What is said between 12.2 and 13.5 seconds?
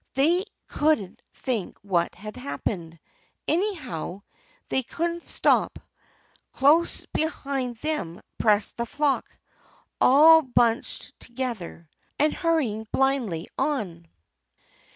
hurrying blindly